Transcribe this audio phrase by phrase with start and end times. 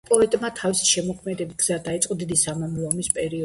[0.09, 3.39] პოეტმა თავისი შემოქმედებითი გზა დაიწყო დიდი სამამულო ომის პერიოდიდან.